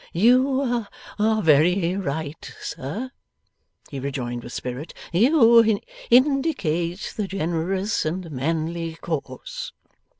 [0.13, 0.87] 'You
[1.19, 3.11] are very right, sir,'
[3.91, 4.95] he rejoined with spirit.
[5.13, 9.73] 'You indicate the generous and manly course.